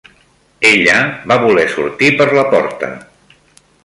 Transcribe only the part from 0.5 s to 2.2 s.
Ella va voler sortir